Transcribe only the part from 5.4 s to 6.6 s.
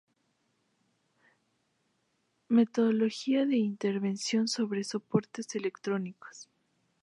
electrónicos".